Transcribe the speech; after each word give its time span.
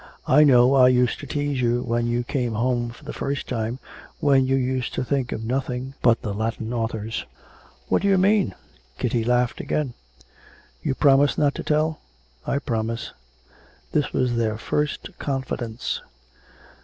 I 0.25 0.43
know 0.43 0.73
I 0.73 0.87
used 0.87 1.19
to 1.19 1.27
tease 1.27 1.61
you 1.61 1.83
when 1.83 2.07
you 2.07 2.23
came 2.23 2.53
home 2.55 2.89
for 2.89 3.03
the 3.05 3.13
first 3.13 3.47
time, 3.47 3.77
when 4.19 4.47
you 4.47 4.55
used 4.55 4.95
to 4.95 5.03
think 5.03 5.31
of 5.31 5.43
nothing 5.45 5.93
but 6.01 6.23
the 6.23 6.33
Latin 6.33 6.73
authors.' 6.73 7.23
'What 7.87 8.01
do 8.01 8.07
you 8.07 8.17
mean?' 8.17 8.55
Kitty 8.97 9.23
laughed 9.23 9.59
again. 9.61 9.93
'You 10.81 10.95
promise 10.95 11.37
not 11.37 11.53
to 11.53 11.63
tell?' 11.63 11.99
'I 12.47 12.57
promise.' 12.65 13.13
This 13.91 14.11
was 14.11 14.37
their 14.37 14.57
first 14.57 15.19
confidence. 15.19 16.01